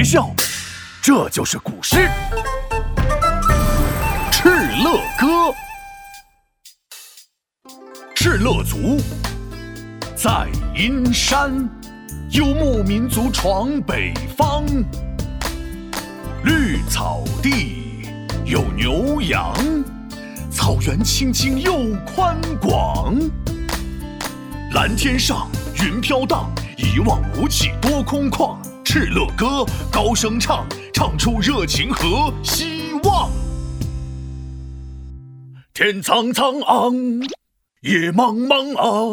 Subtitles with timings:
[0.00, 0.30] 别笑，
[1.02, 1.96] 这就是古诗
[4.32, 5.26] 《敕勒歌》。
[8.16, 8.98] 敕勒族，
[10.16, 11.68] 在阴山，
[12.30, 14.64] 游牧民族闯北方。
[16.44, 18.08] 绿草地，
[18.46, 19.52] 有牛羊，
[20.50, 23.14] 草原青青又宽广。
[24.72, 28.56] 蓝天上，云飘荡，一望无际多空旷。
[28.84, 33.30] 敕勒歌，高声唱，唱出热情和希望。
[35.72, 36.94] 天苍苍昂。
[37.82, 39.10] 野茫茫昂，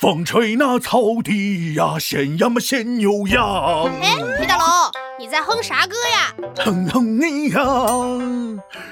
[0.00, 3.90] 风吹那草地呀，献呀嘛献牛羊。
[4.00, 4.66] 哎，皮大龙，
[5.18, 6.32] 你在哼啥歌呀？
[6.64, 7.60] 哼哼你呀，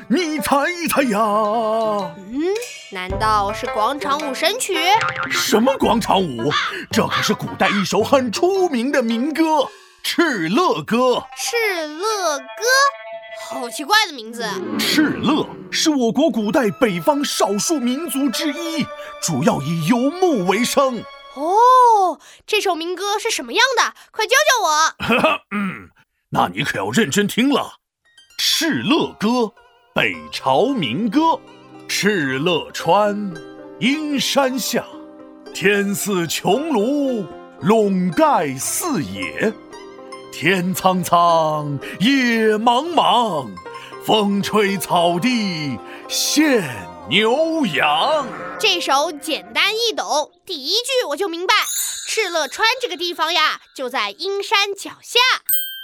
[0.08, 1.20] 你猜猜呀？
[1.20, 2.42] 嗯，
[2.92, 4.76] 难道是广场舞神曲？
[5.30, 6.52] 什么广场舞？
[6.90, 9.42] 这可是古代一首很出名的民歌
[10.04, 10.96] 《敕勒歌》。
[11.34, 12.44] 敕勒歌。
[13.48, 14.44] 好奇怪的名字！
[14.78, 18.84] 敕勒是我国古代北方少数民族之一，
[19.22, 21.02] 主要以游牧为生。
[21.34, 23.94] 哦，这首民歌是什么样的？
[24.10, 25.40] 快教教我。
[25.50, 25.88] 嗯，
[26.28, 27.76] 那你可要认真听了，
[28.42, 29.28] 《敕勒歌》，
[29.94, 31.40] 北朝民歌。
[31.88, 33.32] 敕勒川，
[33.78, 34.84] 阴山下，
[35.54, 37.26] 天似穹庐，
[37.60, 39.52] 笼盖四野。
[40.32, 43.50] 天苍苍，野茫茫，
[44.04, 46.64] 风吹草低见
[47.08, 48.26] 牛羊。
[48.58, 51.54] 这首简单易懂，第一句我就明白。
[52.08, 55.20] 敕勒川这个地方呀，就在阴山脚下。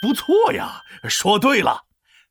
[0.01, 1.83] 不错呀，说对了。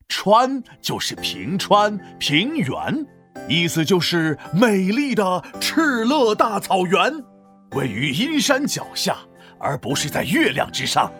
[0.09, 3.05] 川就是平川、平原，
[3.47, 5.23] 意思就是美丽的
[5.59, 7.23] 敕勒大草原，
[7.71, 9.17] 位于阴山脚下，
[9.59, 11.11] 而不是在月亮之上。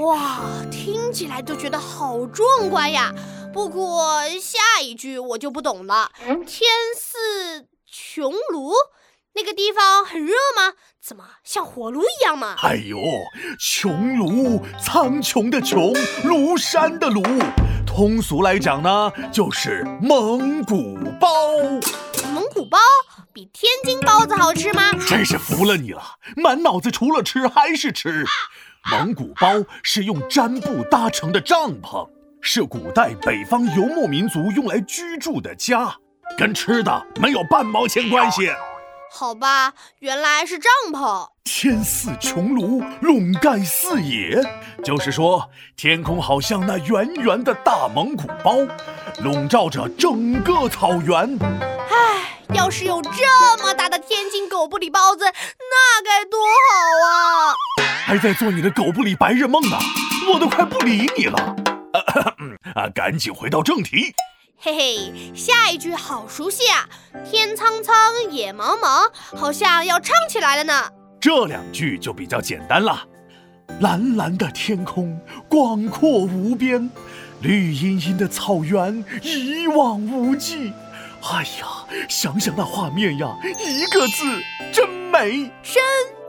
[0.00, 3.12] 哇，听起来都觉得好壮观呀！
[3.52, 6.10] 不过下一句我就不懂了。
[6.24, 8.72] 天似穹庐，
[9.36, 10.72] 那个地方很热吗？
[10.98, 12.56] 怎么像火炉一样吗？
[12.62, 12.98] 哎呦，
[13.60, 17.22] 穹庐，苍穹的穹，庐山的庐，
[17.86, 21.28] 通俗来讲呢，就是蒙古包。
[22.32, 22.78] 蒙古包
[23.34, 24.90] 比天津包子好吃吗？
[25.06, 26.02] 真是服了你了，
[26.36, 28.24] 满脑子除了吃还是吃。
[28.90, 29.48] 蒙古包
[29.82, 32.08] 是用毡布搭成的帐篷，
[32.40, 35.94] 是古代北方游牧民族用来居住的家，
[36.38, 38.48] 跟吃的没有半毛钱关系。
[39.10, 41.28] 好吧，原来是帐篷。
[41.44, 44.42] 天似穹庐，笼盖四野，
[44.84, 48.56] 就是说天空好像那圆圆的大蒙古包，
[49.22, 51.38] 笼罩着整个草原。
[51.88, 57.54] 唉，要是有这么大的天津狗不理包子，那该多好啊！
[58.04, 59.78] 还在做你的狗不理白日梦呢，
[60.30, 61.56] 我都快不理你了。
[62.74, 64.14] 啊，赶紧回到正题。
[64.58, 66.88] 嘿嘿，下一句好熟悉啊！
[67.30, 67.94] 天苍苍，
[68.30, 70.90] 野茫茫，好像要唱起来了呢。
[71.20, 73.06] 这两句就比较简单了。
[73.80, 76.90] 蓝蓝的天空，广阔无边，
[77.42, 80.72] 绿茵茵的草原，一望无际。
[81.22, 84.24] 哎呀，想想那画面呀，一个字，
[84.72, 85.82] 真美，真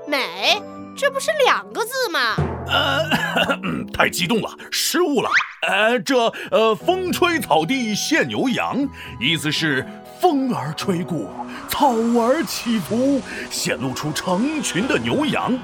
[0.06, 0.62] 美。
[0.96, 2.36] 这不是两个字吗？
[2.69, 3.09] 呃，
[3.94, 5.29] 太激动了，失误了。
[5.67, 6.17] 呃，这
[6.51, 8.88] 呃，风吹草低见牛羊，
[9.19, 9.85] 意思是
[10.19, 11.29] 风儿吹过，
[11.69, 15.57] 草儿起伏，显露出成群的牛羊。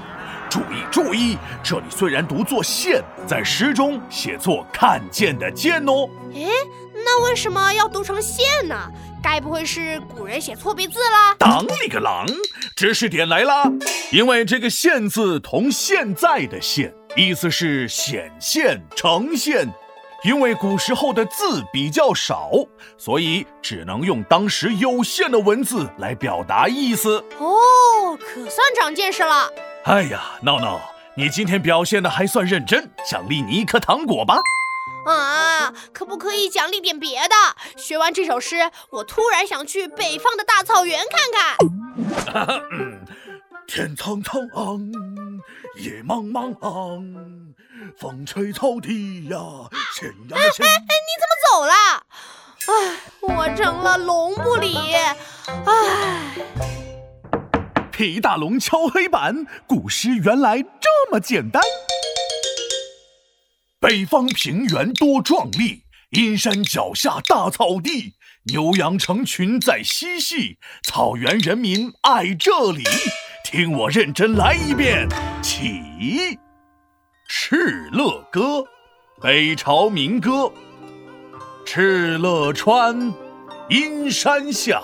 [0.50, 6.08] 注意注意，这里虽然读作现，在诗中写作看见的见哦。
[6.32, 6.48] 诶，
[6.94, 8.76] 那为什么要读成现呢？
[9.22, 11.34] 该不会是古人写错别字了？
[11.38, 12.26] 当你个狼！
[12.76, 13.70] 知识点来啦！
[14.10, 19.72] 因为这个“现”字同现在的“现”，意思是显现、呈现。
[20.24, 22.50] 因为古时候的字比较少，
[22.98, 27.24] 所以只能用当时有限的文字来表达意思。
[27.38, 29.48] 哦，可算长见识了。
[29.84, 30.80] 哎呀，闹闹，
[31.14, 34.40] 你今天表现的还算认真，奖励你一颗糖果吧。
[35.06, 37.34] 啊，可不可以奖励点别的？
[37.76, 41.56] 学完这首诗，我突然想去北方的大草原看看。
[43.66, 44.48] 天苍苍，
[45.76, 46.54] 野茫茫，
[47.98, 49.38] 风吹草低呀，
[49.94, 50.66] 牵呀牵。
[50.66, 51.72] 哎哎，你怎么走了？
[52.66, 52.72] 哎，
[53.20, 54.76] 我成了龙不理。
[54.94, 56.34] 哎，
[57.90, 61.62] 皮大龙敲黑板，古诗原来这么简单。
[63.80, 68.14] 北方平原多壮丽，阴山脚下大草地，
[68.52, 72.84] 牛羊成群在嬉戏，草原人民爱这里。
[73.42, 75.08] 听我认真来一遍，
[75.40, 75.60] 起
[77.26, 78.40] 《敕勒歌》，
[79.22, 80.52] 北朝民歌。
[81.64, 83.14] 敕勒川，
[83.70, 84.82] 阴山下，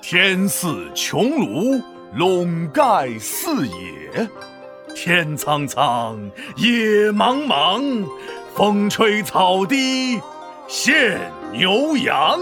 [0.00, 1.82] 天似穹庐，
[2.14, 4.26] 笼盖四野。
[4.94, 6.18] 天苍苍，
[6.56, 8.08] 野茫茫，
[8.54, 10.18] 风吹草低
[10.66, 11.20] 见
[11.52, 12.40] 牛羊。